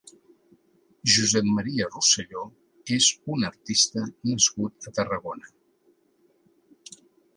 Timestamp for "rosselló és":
1.91-3.09